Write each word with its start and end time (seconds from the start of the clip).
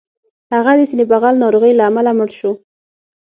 هغه 0.53 0.71
د 0.77 0.81
سینې 0.89 1.05
بغل 1.11 1.35
ناروغۍ 1.43 1.71
له 1.75 1.83
امله 1.89 2.11
مړ 2.17 2.29
شو 2.39 2.51